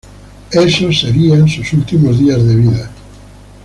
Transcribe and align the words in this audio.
Esos 0.51 0.99
serían 0.99 1.47
sus 1.47 1.73
últimos 1.73 2.17
días 2.17 2.43
de 2.43 2.55
vida. 2.55 2.89